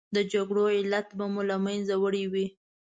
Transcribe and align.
د 0.15 0.17
جګړو 0.33 0.65
علت 0.77 1.07
به 1.17 1.25
مو 1.33 1.41
له 1.49 1.57
منځه 1.65 1.93
وړی 2.03 2.25
وي. 2.31 2.47